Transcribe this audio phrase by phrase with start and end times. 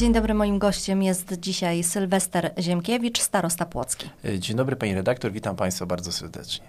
[0.00, 4.10] Dzień dobry, moim gościem jest dzisiaj Sylwester Ziemkiewicz, starosta Płocki.
[4.38, 6.66] Dzień dobry pani redaktor, witam państwa bardzo serdecznie.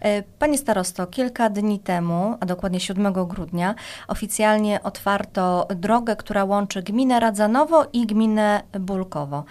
[0.00, 3.74] E, panie starosto, kilka dni temu, a dokładnie 7 grudnia,
[4.08, 9.44] oficjalnie otwarto drogę, która łączy gminę Radzanowo i gminę Bulkowo.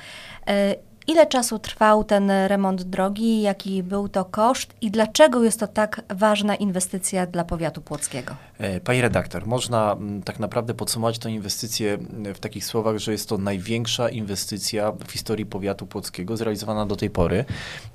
[1.07, 6.01] Ile czasu trwał ten remont drogi, jaki był to koszt i dlaczego jest to tak
[6.09, 8.35] ważna inwestycja dla powiatu płockiego?
[8.57, 13.11] E, pani redaktor, można mm, tak naprawdę podsumować tę inwestycję mm, w takich słowach, że
[13.11, 17.45] jest to największa inwestycja w historii powiatu płockiego zrealizowana do tej pory,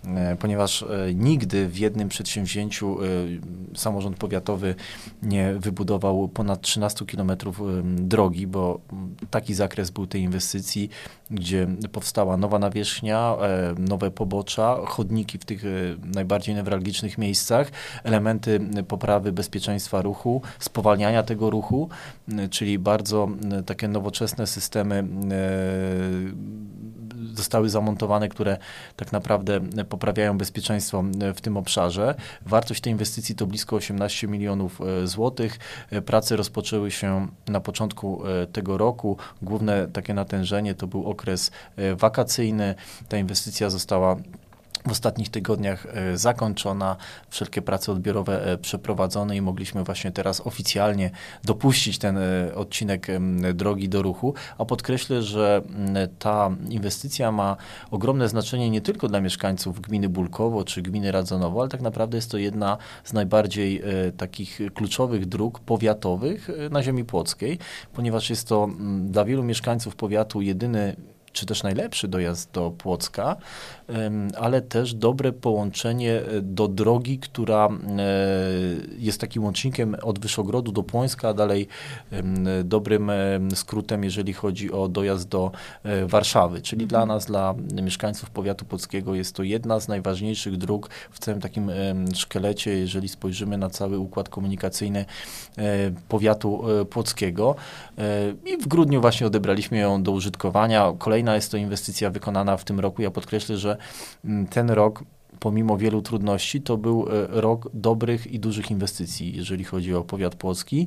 [0.05, 2.99] e, ponieważ e, nigdy w jednym przedsięwzięciu
[3.77, 4.75] samorząd powiatowy
[5.23, 10.91] nie wybudował ponad 13 kilometrów drogi, bo mm, taki zakres był tej inwestycji,
[11.31, 13.00] gdzie powstała nowa nawierzchnia,
[13.79, 15.63] nowe pobocza, chodniki w tych
[16.15, 17.71] najbardziej newralgicznych miejscach,
[18.05, 21.89] elementy poprawy bezpieczeństwa ruchu, spowalniania tego ruchu,
[22.51, 23.29] czyli bardzo
[23.67, 25.05] takie nowoczesne systemy
[27.35, 28.59] zostały zamontowane, które
[28.97, 32.15] tak naprawdę poprawiają bezpieczeństwo w tym obszarze.
[32.47, 35.59] Wartość tej inwestycji to blisko 18 milionów e, złotych.
[35.91, 39.17] E, prace rozpoczęły się na początku e, tego roku.
[39.43, 41.51] Główne takie natężenie to był okres
[41.97, 42.75] wakacyjny.
[43.09, 44.17] Ta inwestycja została
[44.87, 46.97] w ostatnich tygodniach e, zakończona,
[47.29, 51.11] wszelkie prace odbiorowe e, przeprowadzone i mogliśmy właśnie teraz oficjalnie
[51.45, 53.07] dopuścić ten e, odcinek
[53.55, 55.63] drogi do ruchu, a podkreślę, że
[56.19, 57.57] ta inwestycja ma
[57.91, 62.31] ogromne znaczenie nie tylko dla mieszkańców gminy Bulkowo czy gminy Radzonowo, ale tak naprawdę jest
[62.31, 63.83] to jedna z najbardziej
[64.17, 67.59] takich kluczowych dróg powiatowych na ziemi płockiej,
[67.93, 68.69] ponieważ jest to
[69.01, 70.97] dla wielu mieszkańców powiatu jedyny
[71.33, 73.37] czy też najlepszy dojazd do Płocka,
[74.39, 77.71] ale też dobre połączenie e, do drogi, która e,
[78.99, 81.69] jest takim łącznikiem od Wyszogrodu do Płońska, a dalej
[82.65, 83.11] dobrym
[83.55, 85.51] skrótem, jeżeli chodzi o dojazd do
[85.83, 86.63] e, Warszawy.
[86.63, 87.17] Czyli dla mhm.
[87.17, 91.71] nas, dla mieszkańców powiatu płockiego jest to jedna z najważniejszych dróg w całym takim
[92.15, 95.05] szkielecie, jeżeli spojrzymy na cały układ komunikacyjny
[96.09, 97.57] powiatu płockiego.
[98.47, 100.93] I w grudniu właśnie odebraliśmy ją do użytkowania.
[101.21, 103.03] Kolejna jest to inwestycja wykonana w tym roku.
[103.03, 103.77] Ja podkreślę, że
[104.25, 105.05] mm, ten rok
[105.41, 110.35] pomimo wielu trudności, to był e, rok dobrych i dużych inwestycji, jeżeli chodzi o powiat
[110.35, 110.87] płocki,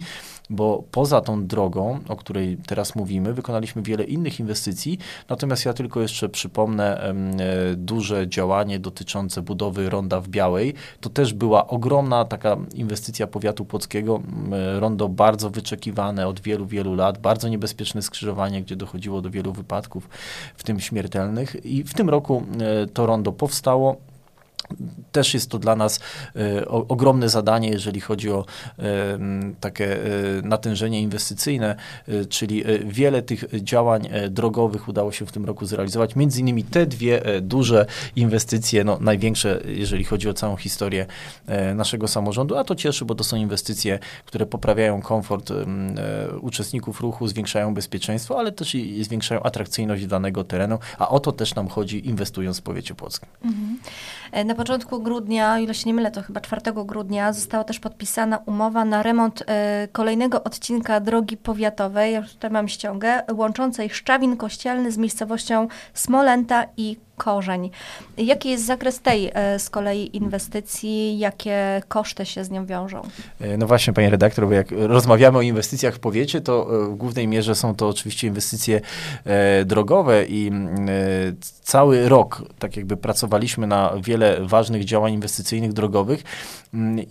[0.50, 5.00] bo poza tą drogą, o której teraz mówimy, wykonaliśmy wiele innych inwestycji,
[5.30, 7.14] natomiast ja tylko jeszcze przypomnę e,
[7.76, 10.74] duże działanie dotyczące budowy ronda w Białej.
[11.02, 14.22] To też była ogromna taka inwestycja powiatu płockiego,
[14.80, 20.10] rondo bardzo wyczekiwane od wielu, wielu lat, bardzo niebezpieczne skrzyżowanie, gdzie dochodziło do wielu wypadków,
[20.56, 22.44] w tym śmiertelnych i w tym roku
[22.84, 24.13] e, to rondo powstało.
[25.12, 26.00] Też jest to dla nas
[26.36, 28.46] e, o, ogromne zadanie, jeżeli chodzi o
[28.80, 28.84] e,
[29.60, 30.00] takie e,
[30.44, 31.76] natężenie inwestycyjne,
[32.30, 36.16] czyli wiele tych działań drogowych udało się w tym roku zrealizować.
[36.16, 37.86] Między innymi te dwie duże
[38.16, 41.06] inwestycje, no, największe, jeżeli chodzi o całą historię
[41.76, 45.54] naszego samorządu, a to cieszy, bo to są inwestycje, które poprawiają komfort
[46.42, 51.56] uczestników ruchu, zwiększają bezpieczeństwo, ale też i zwiększają atrakcyjność danego terenu, a o to też
[51.56, 53.30] nam chodzi, inwestując w powiecie płockim.
[53.44, 53.80] Mhm.
[54.54, 58.86] Na początku grudnia, ile się nie mylę, to chyba 4 grudnia, została też podpisana umowa
[58.86, 64.92] na remont e, kolejnego odcinka drogi powiatowej, ja już tutaj mam ściągę, łączącej Szczawin Kościelny
[64.92, 67.70] z miejscowością Smolęta i korzeń.
[68.18, 71.20] Jaki jest zakres tej e, z kolei inwestycji?
[71.20, 73.02] Jakie koszty się z nią wiążą?
[73.40, 76.96] E, no właśnie, panie redaktor, bo jak rozmawiamy o inwestycjach w powiecie, to e, w
[76.96, 78.82] głównej mierze są to oczywiście inwestycje
[79.66, 80.52] drogowe i
[81.62, 86.24] cały rok tak jakby pracowaliśmy na wiele ważnych działań inwestycyjnych drogowych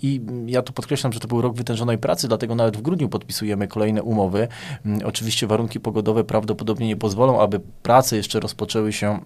[0.02, 3.68] i ja tu podkreślam, że to był rok wytężonej pracy, dlatego nawet w grudniu podpisujemy
[3.68, 4.48] kolejne umowy.
[5.04, 9.20] Oczywiście warunki pogodowe prawdopodobnie nie pozwolą, aby prace jeszcze rozpoczęły się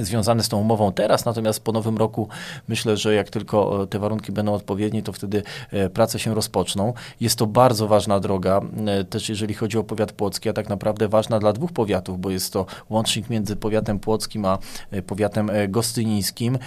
[0.00, 2.28] związane z tą umową teraz, natomiast po nowym roku
[2.68, 6.94] myślę, że jak tylko e, te warunki będą odpowiednie, to wtedy e, prace się rozpoczną.
[7.20, 11.08] Jest to bardzo ważna droga, e, też jeżeli chodzi o powiat płocki, a tak naprawdę
[11.08, 14.58] ważna dla dwóch powiatów, bo jest to łącznik między powiatem płockim a
[15.06, 16.58] powiatem gostynińskim.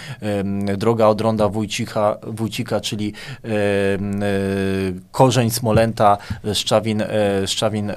[0.77, 3.13] Droga od ronda Wójcika, Wójcika czyli
[5.11, 6.17] korzeń Smolęta,
[6.53, 7.03] Szczawin,
[7.45, 7.91] Szczawin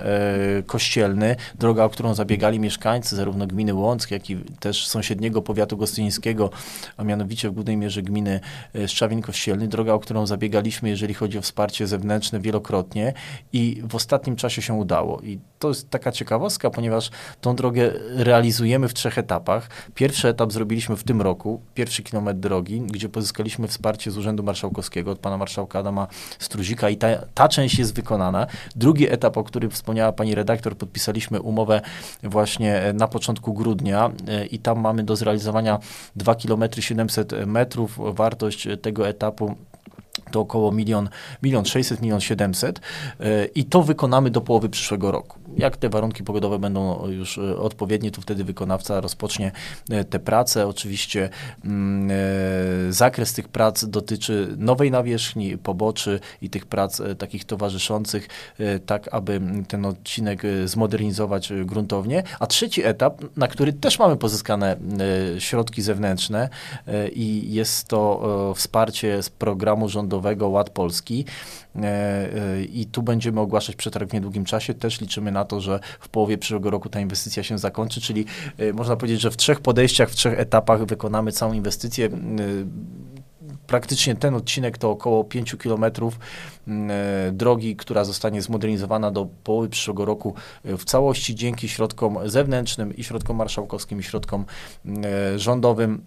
[0.67, 1.37] Kościelny.
[1.59, 6.51] Droga, o którą zabiegali mieszkańcy zarówno gminy Łąck, jak i też sąsiedzi sąsiedniego powiatu gostyńskiego,
[6.97, 8.41] a mianowicie w głównej mierze gminy
[8.87, 9.69] Szczawin Kościelny.
[9.69, 13.15] Droga, o którą zabiegaliśmy, jeżeli chodzi o wsparcie zewnętrzne wielokrotnie
[13.53, 15.21] i w ostatnim czasie się udało.
[15.21, 17.11] I to jest taka ciekawostka, ponieważ
[17.41, 19.71] tą drogę realizujemy w trzech etapach.
[19.95, 25.11] Pierwszy etap zrobiliśmy w tym roku, pierwszy kilometr drogi, gdzie pozyskaliśmy wsparcie z Urzędu Marszałkowskiego
[25.11, 26.07] od pana marszałka Adama
[26.39, 28.47] Struzika i ta, ta część jest wykonana.
[28.77, 31.81] Drugi etap, o którym wspomniała pani redaktor, podpisaliśmy umowę
[32.23, 35.79] właśnie na początku grudnia e, i tam mamy do zrealizowania
[36.17, 37.99] 2 km 700 metrów.
[38.15, 39.55] Wartość tego etapu
[40.31, 41.09] to około milion,
[41.43, 42.81] milion 600, milion 700
[43.21, 45.39] e, i to wykonamy do połowy przyszłego roku.
[45.59, 49.53] Jak te warunki pogodowe będą już e, odpowiednie, to wtedy wykonawca rozpocznie
[49.91, 50.67] e, te prace.
[50.67, 51.29] Oczywiście
[51.65, 58.29] mm, zakres tych prac dotyczy nowej nawierzchni, poboczy i tych prac takich towarzyszących,
[58.87, 62.23] tak aby ten odcinek zmodernizować gruntownie.
[62.41, 64.77] A trzeci etap, na który też mamy pozyskane
[65.39, 66.49] środki zewnętrzne
[67.13, 71.25] i jest to wsparcie z programu rządowego Ład Polski
[71.77, 74.75] e, e, i tu będziemy ogłaszać przetarg w niedługim czasie.
[74.75, 78.25] Też liczymy na to, że w połowie przyszłego roku ta inwestycja się zakończy, czyli
[78.59, 82.09] e, można powiedzieć, że w trzech podejściach, w trzech etapach wykonamy całą inwestycję
[83.67, 86.19] praktycznie ten odcinek to około 5 kilometrów
[87.33, 90.35] drogi, która zostanie zmodernizowana do połowy przyszłego roku
[90.65, 94.45] w całości dzięki środkom zewnętrznym i środkom marszałkowskim i środkom
[95.37, 96.03] rządowym.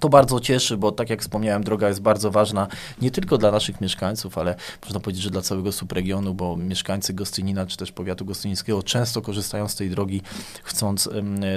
[0.00, 2.66] To bardzo cieszy, bo tak jak wspomniałem, droga jest bardzo ważna
[3.02, 4.54] nie tylko dla naszych mieszkańców, ale
[4.84, 9.68] można powiedzieć, że dla całego subregionu, bo mieszkańcy Gostynina czy też powiatu gostynińskiego często korzystają
[9.68, 10.22] z tej drogi,
[10.62, 11.08] chcąc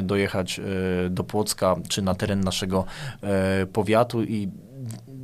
[0.03, 0.63] dojechać e,
[1.09, 2.85] do Płocka czy na teren naszego
[3.24, 4.24] e, powiatu.
[4.24, 4.50] I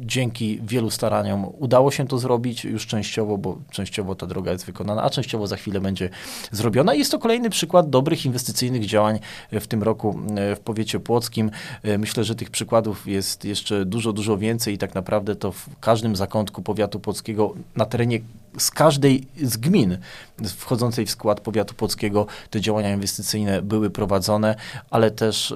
[0.09, 5.03] dzięki wielu staraniom udało się to zrobić już częściowo, bo częściowo ta droga jest wykonana,
[5.03, 6.09] a częściowo za chwilę będzie
[6.51, 6.93] zrobiona.
[6.93, 9.19] Jest to kolejny przykład dobrych inwestycyjnych działań
[9.51, 11.51] w tym roku e, w powiecie płockim.
[11.83, 15.69] E, myślę, że tych przykładów jest jeszcze dużo, dużo więcej i tak naprawdę to w
[15.79, 18.19] każdym zakątku powiatu płockiego na terenie
[18.57, 19.97] z każdej z gmin
[20.45, 24.55] wchodzącej w skład powiatu płockiego te działania inwestycyjne były prowadzone,
[24.89, 25.53] ale też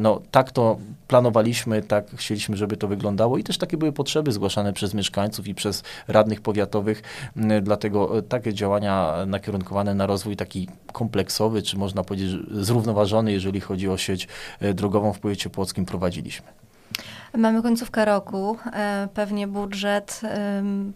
[0.00, 0.78] no, tak to
[1.08, 5.54] planowaliśmy, tak chcieliśmy, żeby to wyglądało i też takie były potrzeby zgłaszane przez mieszkańców i
[5.54, 7.02] przez radnych powiatowych,
[7.62, 13.88] dlatego e, takie działania nakierunkowane na rozwój taki kompleksowy, czy można powiedzieć zrównoważony, jeżeli chodzi
[13.88, 14.28] o sieć
[14.60, 16.59] e, drogową w powiecie płockim prowadziliśmy.
[17.36, 18.56] Mamy końcówkę roku.
[18.72, 20.20] E, pewnie budżet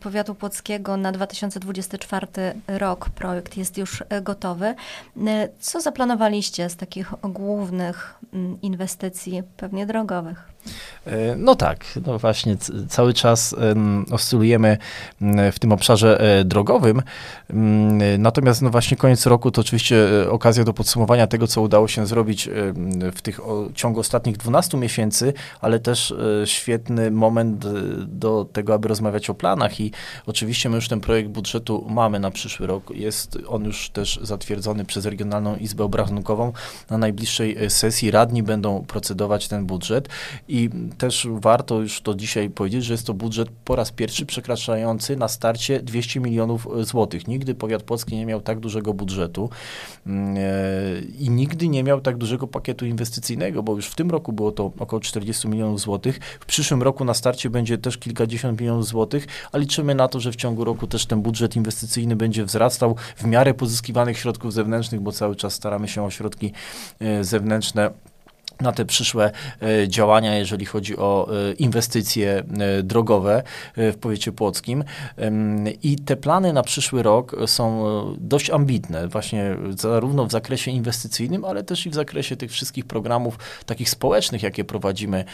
[0.01, 2.27] powiatu płockiego na 2024
[2.69, 3.09] rok.
[3.09, 4.75] Projekt jest już e, gotowy.
[5.27, 10.54] E, co zaplanowaliście z takich głównych mm, inwestycji, pewnie drogowych?
[11.07, 12.57] E, no tak, no właśnie
[12.89, 13.55] cały czas
[14.11, 14.79] oscylujemy
[15.53, 17.03] w tym obszarze e, drogowym.
[18.19, 22.07] Natomiast no właśnie koniec roku to oczywiście e, okazja do podsumowania tego, co udało się
[22.07, 22.49] zrobić
[23.15, 23.41] w tych
[23.75, 26.15] ciągu ostatnich 12 miesięcy, ale też
[26.45, 27.65] świetny moment
[28.07, 29.93] do tego, aby rozmawiać o planach i
[30.27, 32.91] oczywiście my już ten projekt budżetu mamy na przyszły rok.
[32.95, 36.53] Jest on już też zatwierdzony przez Regionalną Izbę Obrachunkową.
[36.91, 40.09] Na najbliższej sesji radni będą procedować ten budżet
[40.49, 40.54] i
[40.99, 45.29] też warto już to dzisiaj powiedzieć, że jest to budżet po raz pierwszy przekraczający na
[45.29, 47.29] starcie 200 milionów złotych.
[47.29, 49.51] Nigdy powiat polski nie miał tak dużego budżetu
[50.07, 50.41] mm, e,
[51.19, 54.73] i nigdy nie miał tak dużego pakietu inwestycyjnego, bo już w tym roku było to
[54.79, 56.21] około 40 milionów złotych.
[56.41, 60.33] W przyszłym roku na starcie będzie też kilkadziesiąt milionów złotych, a liczymy na to, że
[60.33, 65.13] w ciągu roku też ten budżet inwestycyjny będzie wzrastał w miarę pozyskiwanych środków zewnętrznych, bo
[65.13, 66.53] cały czas staramy się o środki
[67.01, 67.91] e, zewnętrzne
[68.61, 69.31] na te przyszłe
[69.63, 73.43] e, działania, jeżeli chodzi o e, inwestycje e, drogowe
[73.77, 74.85] w powiecie płockim.
[75.83, 77.85] I te plany na przyszły rok są
[78.19, 83.39] dość ambitne, właśnie zarówno w zakresie inwestycyjnym, ale też i w zakresie tych wszystkich programów
[83.67, 85.25] takich społecznych, jakie prowadzimy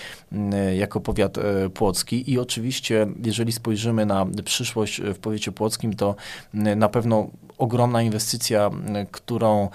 [0.76, 1.36] jako powiat
[1.74, 2.32] płocki.
[2.32, 6.14] I oczywiście, jeżeli spojrzymy na przyszłość w powiecie płockim, to
[6.54, 8.70] na pewno ogromna inwestycja,
[9.10, 9.68] którą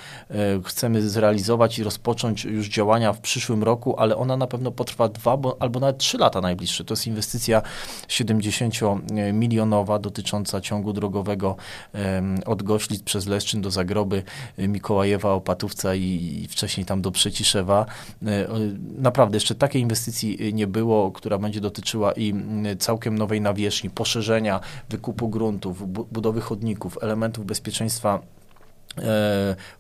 [0.66, 5.38] chcemy zrealizować i rozpocząć już działania w przyszłym roku, ale ona na pewno potrwa dwa
[5.38, 6.86] bo, albo nawet trzy lata najbliższe.
[6.86, 7.62] To jest inwestycja
[8.08, 11.56] 70-milionowa dotycząca ciągu drogowego
[12.46, 14.24] od Goślic przez Leszczyn do Zagroby,
[14.58, 17.86] Mikołajewa, Opatówca i, i wcześniej tam do Przeciszewa.
[18.26, 18.48] E,
[18.98, 22.34] naprawdę jeszcze takiej inwestycji nie było, która będzie dotyczyła i
[22.80, 28.45] całkiem nowej nawierzchni, poszerzenia, wykupu gruntów, budowy chodników, elementów bezpieczeństwa E,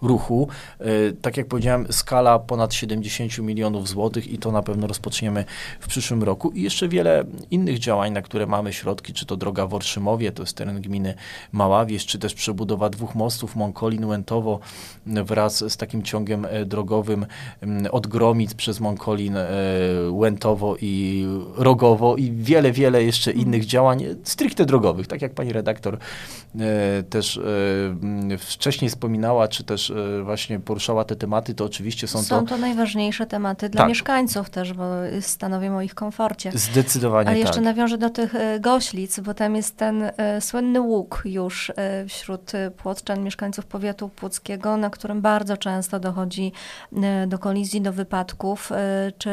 [0.01, 0.47] ruchu.
[0.79, 0.85] E,
[1.21, 5.45] tak jak powiedziałem, skala ponad 70 milionów złotych i to na pewno rozpoczniemy
[5.79, 6.51] w przyszłym roku.
[6.51, 10.43] I jeszcze wiele innych działań, na które mamy środki, czy to droga w Orszymowie, to
[10.43, 11.13] jest teren gminy
[11.51, 14.59] Maławieś, czy też przebudowa dwóch mostów Monkolin-Łętowo
[15.05, 17.25] wraz z takim ciągiem e, drogowym
[17.91, 19.37] od Gromic przez Monkolin,
[20.09, 25.97] Łętowo i Rogowo i wiele, wiele jeszcze innych działań stricte drogowych, tak jak pani redaktor
[27.09, 27.39] też
[28.39, 32.49] wcześniej wspomniała, wspominała, czy też e, właśnie poruszała te tematy, to oczywiście są, są to...
[32.49, 33.89] to najważniejsze tematy dla tak.
[33.89, 34.83] mieszkańców też, bo
[35.21, 36.51] stanowią o ich komforcie.
[36.53, 37.63] Zdecydowanie Ale jeszcze tak.
[37.63, 41.71] nawiążę do tych e, goślic, bo tam jest ten e, słynny łuk już
[42.07, 46.51] wśród płotczan, mieszkańców powiatu płockiego, na którym bardzo często dochodzi
[47.27, 48.71] do kolizji, do wypadków.
[49.17, 49.29] Czy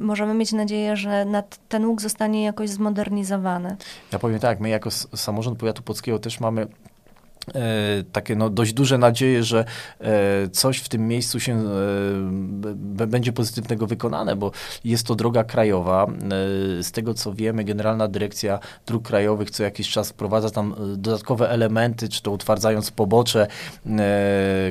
[0.00, 1.26] możemy mieć nadzieję, że
[1.68, 3.76] ten łuk zostanie jakoś zmodernizowany?
[4.12, 6.66] Ja powiem tak, my jako samorząd powiatu płockiego też mamy
[8.12, 9.64] takie no, dość duże nadzieje, że
[10.00, 14.50] e, coś w tym miejscu się e, będzie pozytywnego wykonane, bo
[14.84, 16.06] jest to droga krajowa.
[16.82, 22.08] Z tego co wiemy, Generalna Dyrekcja Dróg Krajowych co jakiś czas wprowadza tam dodatkowe elementy,
[22.08, 23.46] czy to utwardzając pobocze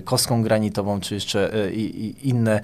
[0.05, 1.51] kostką granitową, czy jeszcze
[2.24, 2.62] inne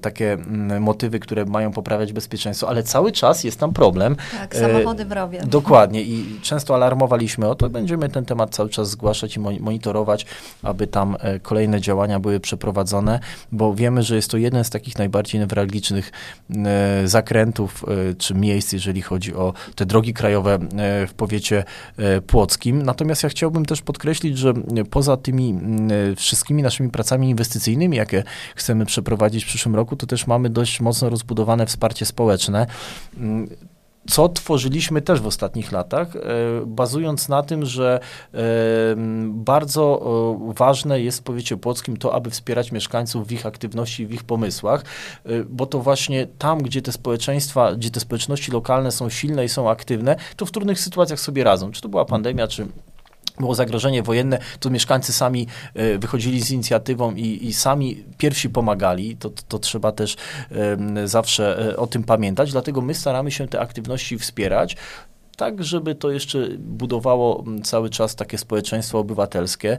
[0.00, 0.36] takie
[0.80, 4.16] motywy, które mają poprawiać bezpieczeństwo, ale cały czas jest tam problem.
[4.38, 5.40] Tak, samochody w rowie.
[5.46, 10.26] Dokładnie i często alarmowaliśmy o to, będziemy ten temat cały czas zgłaszać i monitorować,
[10.62, 13.20] aby tam e, kolejne działania były przeprowadzone,
[13.52, 16.12] bo wiemy, że jest to jeden z takich najbardziej newralgicznych
[16.50, 20.58] e, zakrętów e, czy miejsc, jeżeli chodzi o te drogi krajowe
[21.08, 21.64] w powiecie
[22.26, 22.82] płockim.
[22.82, 24.54] Natomiast ja chciałbym też podkreślić, że
[24.90, 25.58] poza tymi
[26.16, 28.22] wszystkimi naszymi pracami inwestycyjnymi, jakie
[28.54, 32.66] chcemy przeprowadzić w przyszłym roku, to też mamy dość mocno rozbudowane wsparcie społeczne
[34.10, 36.20] co tworzyliśmy też w ostatnich latach, e,
[36.66, 38.00] bazując na tym, że
[39.28, 39.84] bardzo
[40.56, 44.84] ważne jest w powiecie płockim to, aby wspierać mieszkańców w ich aktywności, w ich pomysłach,
[45.24, 49.48] e, bo to właśnie tam, gdzie te społeczeństwa, gdzie te społeczności lokalne są silne i
[49.48, 51.70] są aktywne, to w trudnych sytuacjach sobie radzą.
[51.70, 52.66] Czy to była pandemia, czy
[53.38, 59.16] było zagrożenie wojenne, to mieszkańcy sami e, wychodzili z inicjatywą i, i sami pierwsi pomagali.
[59.16, 60.16] To, to trzeba też
[61.04, 62.52] zawsze e, o tym pamiętać.
[62.52, 64.76] Dlatego my staramy się te aktywności wspierać
[65.36, 69.78] tak, żeby to jeszcze budowało mm, cały czas takie społeczeństwo obywatelskie.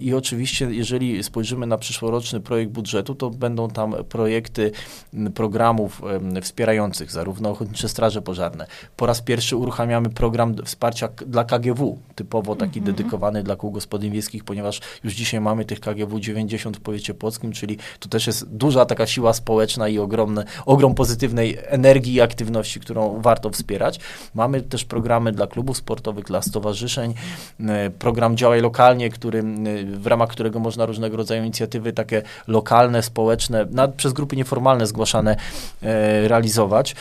[0.00, 4.72] I oczywiście, jeżeli spojrzymy na przyszłoroczny projekt budżetu, to będą tam projekty
[5.14, 6.02] mm, programów
[6.42, 8.66] wspierających zarówno Ochotnicze Straże Pożarne.
[8.96, 12.96] Po raz pierwszy uruchamiamy program wsparcia dla KGW, typowo taki mhm.
[12.96, 17.52] dedykowany dla kół gospodyń wiejskich, ponieważ już dzisiaj mamy tych KGW 90 w powiecie płockim,
[17.52, 22.80] czyli to też jest duża taka siła społeczna i ogromny, ogrom pozytywnej energii i aktywności,
[22.80, 24.00] którą warto wspierać.
[24.34, 27.14] Mamy też programy dla klubów sportowych, dla stowarzyszeń,
[27.60, 29.42] e, program Działaj Lokalnie, który, e,
[29.84, 35.36] w ramach którego można różnego rodzaju inicjatywy takie lokalne, społeczne, przez grupy nieformalne zgłaszane
[35.82, 36.94] e, realizować.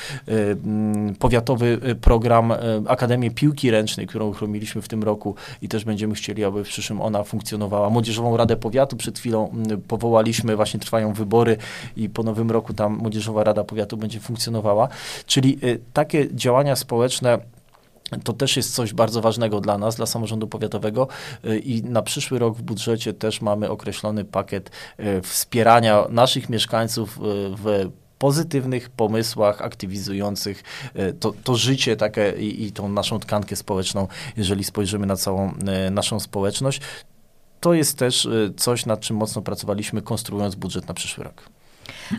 [1.19, 2.53] Powiatowy program
[2.87, 7.01] Akademii Piłki Ręcznej, którą uchroniliśmy w tym roku i też będziemy chcieli, aby w przyszłym
[7.01, 7.89] ona funkcjonowała.
[7.89, 9.53] Młodzieżową Radę Powiatu przed chwilą
[9.87, 11.57] powołaliśmy, właśnie trwają wybory
[11.97, 14.87] i po nowym roku tam Młodzieżowa Rada Powiatu będzie funkcjonowała.
[15.25, 15.59] Czyli
[15.93, 17.39] takie działania społeczne
[18.19, 21.07] to też jest coś bardzo ważnego dla nas, dla samorządu powiatowego
[21.45, 27.17] y, i na przyszły rok w budżecie też mamy określony pakiet y, wspierania naszych mieszkańców
[27.17, 27.21] y,
[27.57, 30.63] w pozytywnych pomysłach aktywizujących
[31.19, 35.53] to, to życie takie i, i tą naszą tkankę społeczną, jeżeli spojrzymy na całą
[35.91, 36.81] naszą społeczność.
[37.59, 38.27] To jest też
[38.57, 41.43] coś, nad czym mocno pracowaliśmy, konstruując budżet na przyszły rok.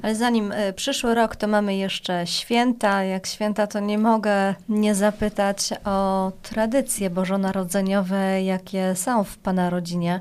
[0.02, 3.04] Ale zanim y, przyszły rok, to mamy jeszcze święta.
[3.04, 10.20] Jak święta, to nie mogę nie zapytać o tradycje bożonarodzeniowe, jakie są w Pana rodzinie,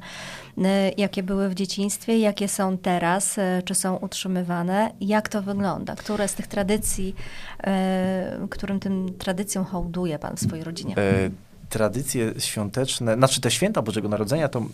[0.58, 0.62] y,
[0.98, 6.28] jakie były w dzieciństwie, jakie są teraz, y, czy są utrzymywane, jak to wygląda, które
[6.28, 7.16] z tych tradycji,
[8.50, 10.96] którym tym tradycjom hołduje Pan w swojej rodzinie?
[10.98, 11.30] E,
[11.70, 14.66] tradycje świąteczne, znaczy te święta Bożego Narodzenia to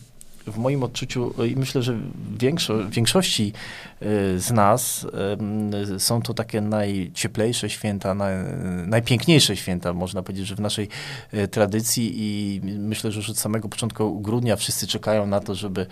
[0.47, 1.97] w moim odczuciu i myślę, że
[2.39, 3.53] większo, większości
[4.01, 5.07] y, z nas
[5.97, 8.15] są to takie najcieplejsze święta,
[8.87, 10.87] najpiękniejsze święta, można powiedzieć, że w naszej
[11.33, 15.85] y, tradycji i myślę, że już od samego początku grudnia wszyscy czekają na to, żeby,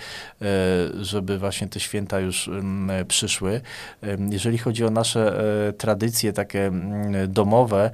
[1.01, 2.49] żeby właśnie te święta już
[3.07, 3.61] przyszły.
[4.29, 5.43] Jeżeli chodzi o nasze
[5.77, 6.71] tradycje takie
[7.27, 7.91] domowe,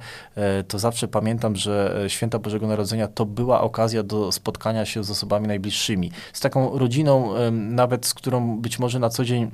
[0.68, 5.48] to zawsze pamiętam, że święta Bożego Narodzenia to była okazja do spotkania się z osobami
[5.48, 6.10] najbliższymi.
[6.32, 9.50] Z tak taką rodziną, nawet z którą być może na co dzień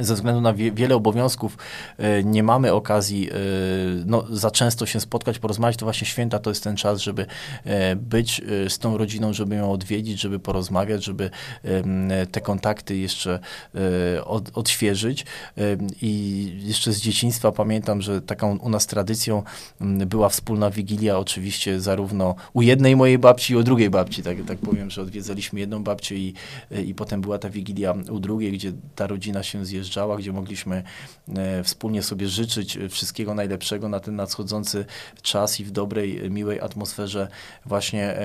[0.00, 1.58] ze względu na wie, wiele obowiązków
[1.98, 3.34] e, nie mamy okazji e,
[4.06, 7.26] no, za często się spotkać, porozmawiać, to właśnie święta to jest ten czas, żeby
[7.64, 11.30] e, być z tą rodziną, żeby ją odwiedzić, żeby porozmawiać, żeby
[12.32, 13.38] te kontakty jeszcze
[14.24, 15.26] od, odświeżyć.
[16.02, 19.42] I jeszcze z dzieciństwa pamiętam, że taką u nas tradycją
[19.80, 24.58] była wspólna wigilia, oczywiście zarówno u jednej mojej babci i u drugiej babci, tak, tak
[24.58, 26.34] powiem, że odwiedzaliśmy jedną babcię i,
[26.86, 30.82] i potem była ta wigilia u drugiej, gdzie ta rodzina się zjeżdżała wyjeżdżała, gdzie mogliśmy
[31.36, 34.84] e, wspólnie sobie życzyć wszystkiego najlepszego na ten nadchodzący
[35.22, 37.28] czas i w dobrej, miłej atmosferze
[37.66, 38.16] właśnie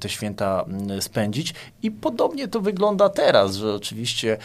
[0.00, 0.64] te święta
[1.00, 1.54] spędzić.
[1.82, 4.38] I podobnie to wygląda teraz, że oczywiście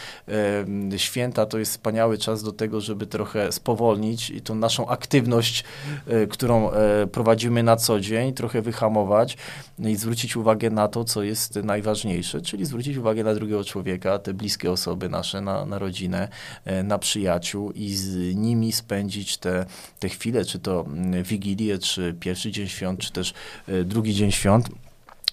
[0.96, 5.64] święta to jest wspaniały czas do tego, żeby trochę spowolnić i tą naszą aktywność,
[6.06, 9.36] e, którą e, prowadzimy na co dzień, trochę wyhamować
[9.78, 14.34] i zwrócić uwagę na to, co jest najważniejsze, czyli zwrócić uwagę na drugiego człowieka, te
[14.34, 16.28] bliskie osoby nasze, na, na rodzinę, E,
[16.84, 19.66] na przyjaciół i z nimi spędzić te,
[19.98, 20.84] te chwile, czy to
[21.22, 23.34] Wigilię, czy pierwszy dzień świąt, czy też
[23.68, 24.68] e, drugi dzień świąt.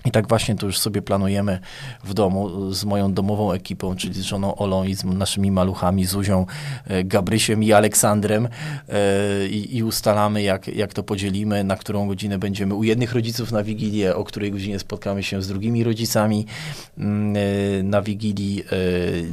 [0.06, 1.60] I tak właśnie to już sobie planujemy
[2.03, 6.46] w domu z moją domową ekipą, czyli z żoną Olą i z naszymi maluchami, Zuzią,
[6.88, 8.48] e, Gabrysiem i Aleksandrem.
[8.89, 13.51] E, i, i, ustalamy, jak, jak to podzielimy, na którą godzinę będziemy u jednych rodziców
[13.51, 16.46] na Wigilię, o której godzinie spotkamy się z drugimi rodzicami
[16.98, 18.63] mm, e, na Wigilii,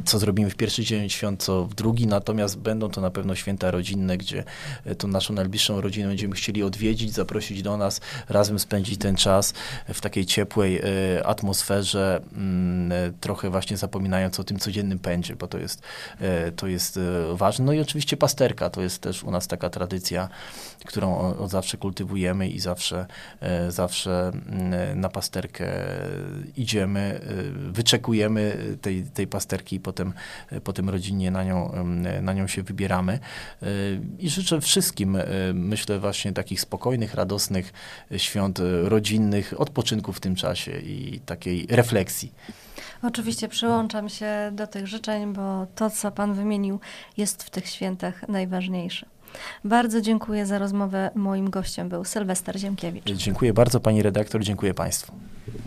[0.05, 3.71] co zrobimy w pierwszy dzień świąt, co w drugi, natomiast będą to na pewno święta
[3.71, 4.43] rodzinne, gdzie
[4.97, 9.53] tą naszą najbliższą rodzinę będziemy chcieli odwiedzić, zaprosić do nas, razem spędzić ten czas
[9.93, 15.57] w takiej ciepłej y, atmosferze, mm, trochę właśnie zapominając o tym codziennym pędzie, bo to
[15.57, 15.81] jest,
[16.47, 17.01] y, to jest y,
[17.33, 17.65] ważne.
[17.65, 20.29] No i oczywiście pasterka, to jest też u nas taka tradycja,
[20.85, 23.05] którą od zawsze kultywujemy i zawsze,
[23.69, 25.65] zawsze mm, na pasterkę
[26.57, 27.21] idziemy,
[27.55, 30.13] wyczekujemy tej, tej pasterki i potem,
[30.63, 33.19] potem rodzinnie na nią, mm, na nią się wybieramy.
[34.19, 35.17] I życzę wszystkim,
[35.53, 37.73] myślę właśnie takich spokojnych, radosnych
[38.17, 42.31] świąt rodzinnych, odpoczynku w tym czasie czasie i takiej refleksji.
[43.01, 46.79] Oczywiście przyłączam się do tych życzeń, bo to, co Pan wymienił,
[47.17, 49.05] jest w tych świętach najważniejsze.
[49.63, 51.11] Bardzo dziękuję za rozmowę.
[51.15, 53.05] Moim gościem był Sylwester Ziemkiewicz.
[53.05, 55.13] Dziękuję bardzo Pani redaktor, dziękuję Państwu.